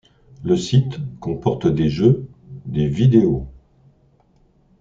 Le 0.43 0.57
site 0.57 0.97
comporte 1.19 1.67
des 1.67 1.87
jeux, 1.87 2.27
des 2.65 2.87
vidéos. 2.87 3.45